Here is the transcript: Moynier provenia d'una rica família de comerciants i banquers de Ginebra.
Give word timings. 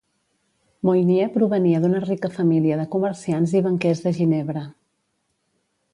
Moynier 0.87 1.27
provenia 1.35 1.83
d'una 1.83 2.01
rica 2.07 2.31
família 2.37 2.79
de 2.81 2.87
comerciants 2.97 3.55
i 3.61 3.65
banquers 3.69 4.03
de 4.07 4.15
Ginebra. 4.21 4.65